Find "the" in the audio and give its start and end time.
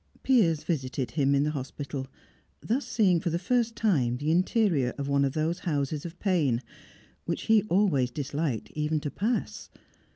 1.43-1.51, 3.29-3.37, 4.17-4.31